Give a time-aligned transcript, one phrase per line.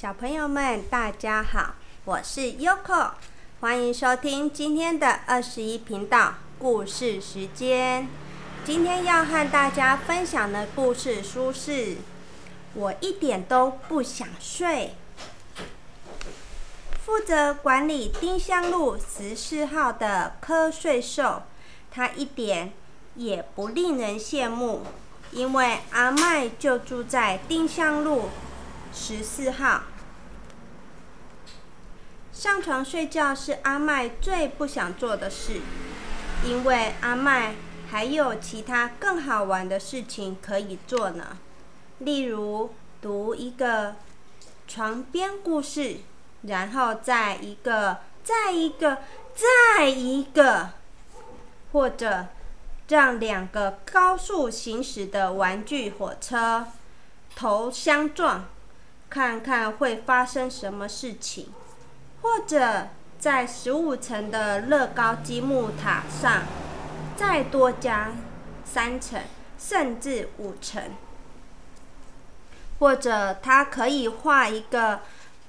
[0.00, 1.74] 小朋友们，大家好，
[2.06, 3.10] 我是 Yoko，
[3.60, 8.08] 欢迎收听今天的二十一频道故事时间。
[8.64, 11.72] 今天要和大家分享的故事书是
[12.72, 14.94] 《我一点都不想睡》。
[17.04, 21.42] 负责管理丁香路十四号的瞌睡兽，
[21.90, 22.72] 他一点
[23.16, 24.80] 也不令人羡慕，
[25.32, 28.30] 因为阿麦就住在丁香路
[28.94, 29.82] 十四号。
[32.40, 35.60] 上床睡觉是阿麦最不想做的事，
[36.42, 37.54] 因为阿麦
[37.90, 41.36] 还有其他更好玩的事情可以做呢，
[41.98, 42.72] 例如
[43.02, 43.96] 读一个
[44.66, 45.98] 床边故事。
[46.44, 48.96] 然后再一个，再一个，
[49.34, 50.70] 再一个，
[51.72, 52.28] 或者
[52.88, 56.68] 让两个高速行驶的玩具火车
[57.36, 58.46] 头相撞，
[59.10, 61.48] 看看会发生什么事情；
[62.22, 62.88] 或者
[63.18, 66.42] 在十五层的乐高积木塔上
[67.16, 68.12] 再多加
[68.64, 69.20] 三层，
[69.58, 70.82] 甚至五层；
[72.78, 75.00] 或者他可以画一个。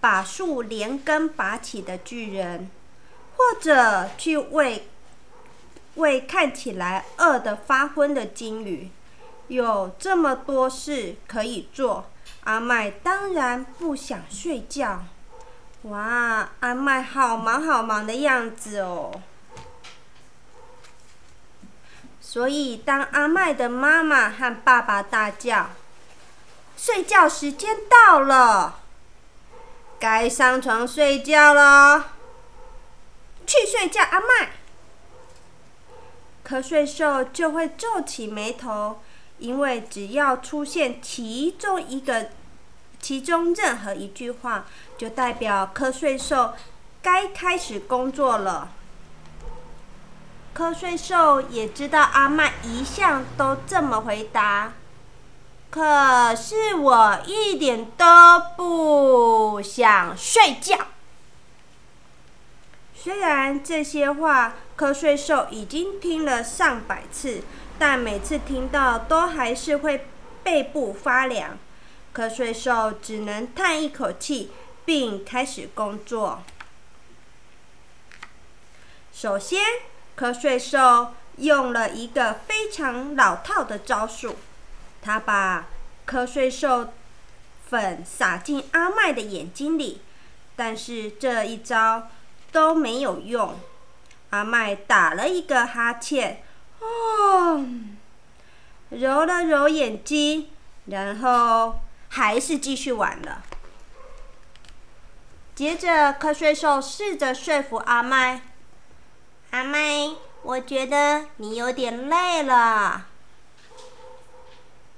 [0.02, 2.72] 把树连根拔起的巨人，
[3.38, 4.88] 或者去喂
[5.94, 8.90] 喂看起来饿得发昏的金鱼，
[9.48, 12.10] 有这么多事可以做，
[12.46, 15.04] 阿麦当然不想睡觉。
[15.84, 19.12] 哇，阿麦好忙好忙的样子哦。
[22.20, 25.72] 所以，当阿麦的妈妈和爸爸大叫
[26.78, 28.80] ：“睡觉时间到了！”
[30.00, 32.14] 该上床睡觉了，
[33.46, 34.52] 去睡觉，阿麦。
[36.48, 39.02] 瞌睡兽就会皱起眉头，
[39.40, 42.30] 因为只要出现其中一个、
[43.02, 44.66] 其中任何一句话，
[44.98, 46.54] 就代表瞌睡兽
[47.02, 48.70] 该开始工作了。
[50.56, 54.74] 瞌睡兽也知道阿麦一向都这么回答。
[55.70, 58.06] 可是我一点都
[58.58, 60.78] 不想睡觉。
[62.94, 67.42] 虽然这些话瞌睡兽已经听了上百次，
[67.80, 70.06] 但每次听到都还是会
[70.44, 71.58] 背部发凉。
[72.14, 74.52] 瞌睡兽只能叹一口气，
[74.84, 76.44] 并开始工作。
[79.14, 79.62] 首先，
[80.18, 84.36] 瞌睡兽用了一个非常老套的招数。
[85.02, 85.68] 他把
[86.06, 86.94] 瞌睡兽
[87.70, 90.02] 粉撒进阿麦的眼睛里，
[90.56, 92.10] 但是这一招
[92.52, 93.58] 都没有用。
[94.32, 96.44] 阿麦打了一个哈欠，
[96.80, 97.66] 哦，
[98.90, 100.50] 揉了揉眼睛，
[100.86, 101.80] 然后
[102.14, 103.42] 还是继续玩了。
[105.56, 108.42] 接着，瞌睡兽试着说服阿麦
[109.52, 113.08] ：“阿麦，我觉得你有点累了。”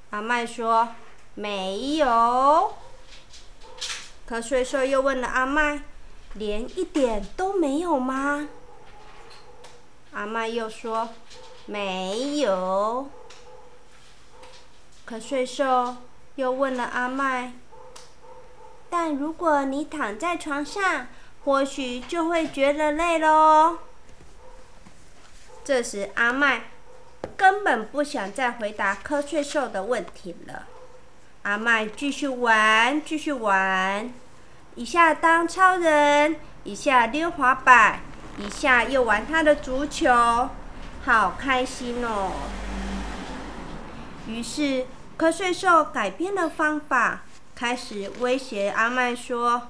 [0.09, 0.96] 阿麦说
[1.35, 2.73] ：“没有。”
[4.28, 5.84] 瞌睡兽又问了阿麦
[6.34, 8.50] ：“连一点都没有吗？”
[10.13, 11.09] 阿麦又说
[11.68, 13.07] ：“没有。”
[15.07, 15.97] 瞌睡兽
[16.36, 17.54] 又问了阿麦
[18.90, 21.08] ：“但如果你躺在床上，
[21.46, 23.80] 或许就会觉得累喽。”
[25.66, 26.64] 这时，阿麦。
[27.38, 30.68] 根本不想再回答瞌睡兽的问题了。
[31.44, 34.14] 阿麦继续玩，继续玩，
[34.76, 38.02] 一下当超人，一下溜滑板，
[38.38, 40.50] 一下又玩他的足球，
[41.06, 42.34] 好开心哦！
[44.28, 44.86] 于是
[45.18, 47.22] 瞌睡兽改变了方法，
[47.56, 49.69] 开始威胁阿麦说：“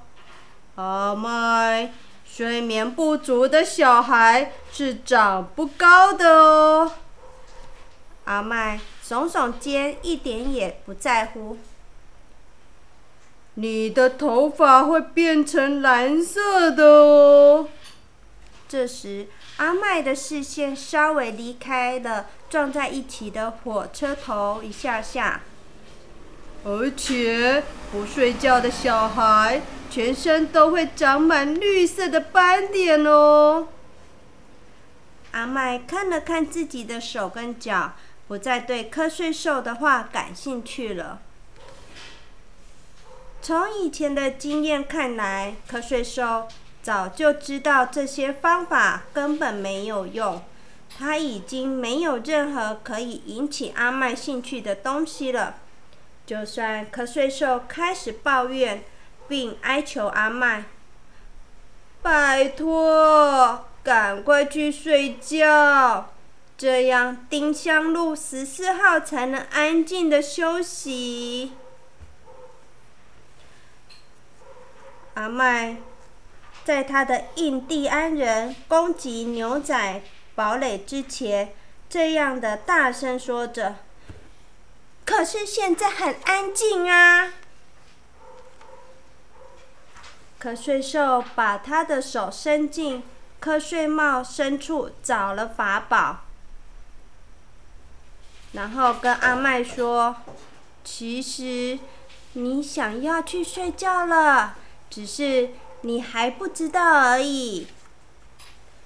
[0.76, 1.92] 阿麦，
[2.26, 6.92] 睡眠不足的小孩是长不高的哦。”
[8.24, 11.58] 阿麦耸耸肩，一点也不在乎。
[13.54, 17.68] 你的头发会变成蓝色的哦。
[18.66, 19.28] 这时，
[19.58, 25.40] 阿麦的视线稍微离开了撞在一起的火车头一下下。
[26.64, 33.66] 而且，不睡觉的小孩全身都会长满绿色的斑点哦。
[35.32, 37.94] 阿麦看了看自己的手跟脚。
[38.28, 41.18] 不再对瞌睡兽的话感兴趣了。
[43.42, 46.46] 从以前的经验看来，瞌睡兽
[46.84, 50.40] 早就知道这些方法根本没有用。
[50.96, 55.56] 他已经没有任何可以引起阿麦兴趣的东西了。
[56.26, 58.84] 就算瞌睡兽开始抱怨
[59.28, 60.64] 并哀求阿麦
[62.00, 66.10] ：“拜托，赶快去睡觉，
[66.56, 71.52] 这样丁香路十四号才能安静的休息。”
[75.14, 75.76] 阿麦
[76.64, 80.02] 在他的印第安人攻击牛仔
[80.34, 81.54] 堡垒之前，
[81.88, 83.76] 这样的大声说着。
[85.04, 87.32] 可是现在很安静啊！
[90.40, 93.02] 瞌睡兽把他的手伸进
[93.40, 96.24] 瞌睡帽深处找了法宝，
[98.52, 100.16] 然后跟阿麦说
[100.84, 101.78] ：“其实
[102.32, 104.56] 你想要去睡觉了。”
[104.90, 105.50] 只是
[105.80, 107.66] 你还不知道而已。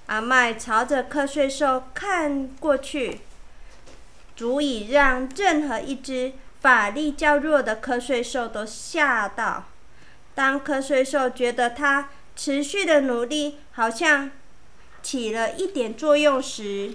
[0.09, 3.21] 阿麦朝着瞌睡兽看过去，
[4.35, 9.65] 足以让任何一只法力较弱的瞌睡兽都吓到。
[10.35, 14.31] 当瞌睡兽觉得它持续的努力好像
[15.03, 16.95] 起了一点作用时，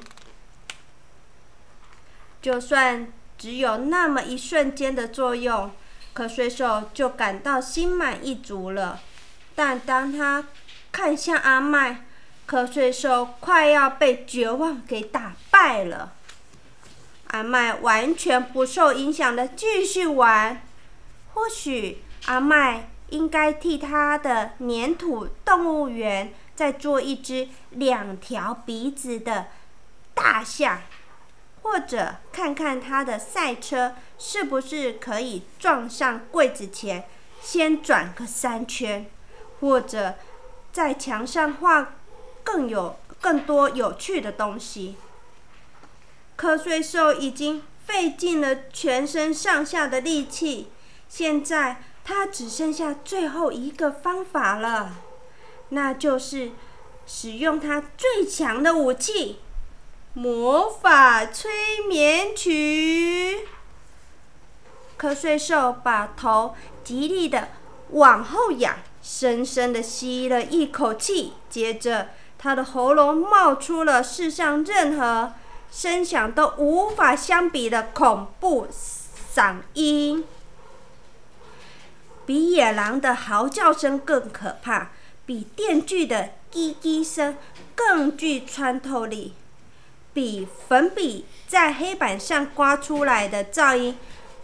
[2.41, 3.07] 就算
[3.37, 5.71] 只有那么一瞬间的作用。
[6.15, 8.99] 瞌睡兽就感到心满意足了，
[9.55, 10.47] 但当他
[10.91, 12.05] 看向阿麦，
[12.47, 16.13] 瞌睡兽快要被绝望给打败了。
[17.27, 20.61] 阿麦完全不受影响的继续玩。
[21.33, 29.47] 或许阿麦应该替他的粘土动物园再做一只两条鼻子的
[30.13, 30.81] 大象。
[31.63, 37.05] 或者看看他的赛车是不是可以撞上柜子前
[37.41, 39.05] 先转个三圈，
[39.61, 40.15] 或者
[40.73, 41.95] 在墙上画
[42.43, 44.95] 更有更多有趣的东西。
[46.37, 50.69] 瞌睡兽已经费尽了全身上下的力气，
[51.07, 54.95] 现在他只剩下最后一个方法了，
[55.69, 56.51] 那就是
[57.05, 59.39] 使用他最强的武器。
[60.13, 61.49] 魔法催
[61.87, 63.47] 眠曲。
[64.99, 67.49] 瞌睡兽把头极力的
[67.89, 72.09] 往后仰，深深的吸了一口气，接着
[72.43, 75.31] 他的喉咙冒出了世上任何
[75.71, 78.67] 声响都无法相比的恐怖
[79.33, 80.25] 嗓音，
[82.25, 84.89] 比野狼的嚎叫声更可怕，
[85.25, 87.37] 比电锯的滴滴声
[87.73, 89.35] 更具穿透力。
[90.13, 93.97] 比粉笔在黑板上刮出来的噪音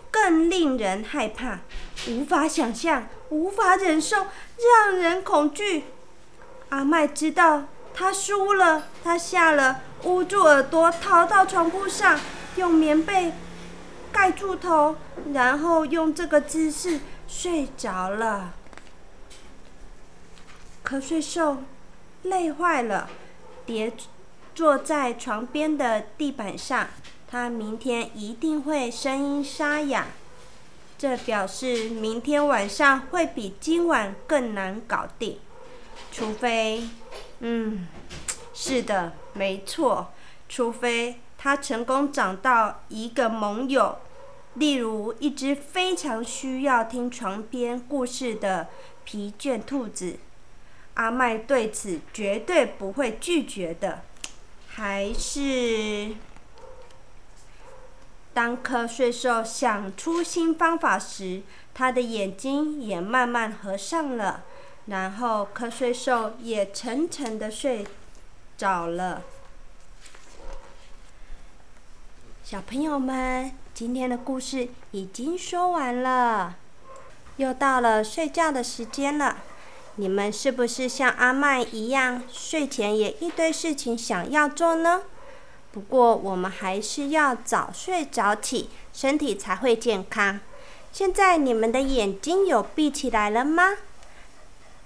[0.10, 1.60] 更令人害怕，
[2.08, 4.26] 无法想象，无法忍受，
[4.58, 5.84] 让人恐惧。
[6.70, 7.66] 阿麦知道
[8.00, 12.18] 他输了，他吓了，捂住耳朵，逃到床铺上，
[12.56, 13.34] 用棉被
[14.10, 14.96] 盖住头，
[15.34, 18.54] 然后用这个姿势睡着了。
[20.86, 21.58] 瞌睡兽
[22.24, 23.10] 累坏了，
[23.66, 23.92] 叠。
[24.56, 26.88] 坐在床边的地板上，
[27.30, 30.08] 他明天一定会声音沙哑。
[30.98, 35.40] 这表示明天晚上会比今晚更难搞定。
[36.12, 36.90] 除非，
[37.40, 37.88] 嗯，
[38.54, 40.12] 是的，没错，
[40.48, 43.98] 除非他成功找到一个盟友，
[44.56, 48.68] 例如一只非常需要听床边故事的
[49.06, 50.18] 疲倦兔子。
[50.96, 54.02] 阿麦对此绝对不会拒绝的。
[54.68, 56.12] 还是，
[58.34, 64.44] 当瞌睡兽想出新方法时，他的眼睛也慢慢合上了，
[64.90, 67.86] 然后瞌睡兽也沉沉的睡
[68.58, 69.22] 着了。
[72.44, 76.56] 小朋友们，今天的故事已经说完了，
[77.38, 79.38] 又到了睡觉的时间了。
[79.98, 85.04] 你们是不是像阿麦一样，睡前也一堆事情想要做呢？
[85.72, 90.40] 不过我们还是要早睡早起，身体才会健康。
[90.92, 93.76] 现在你们的眼睛有闭起来了吗？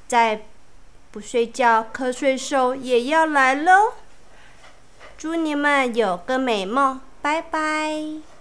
[0.07, 0.41] 再
[1.11, 3.93] 不睡觉，瞌睡兽也要来喽。
[5.17, 8.32] 祝你们有个美梦，拜拜。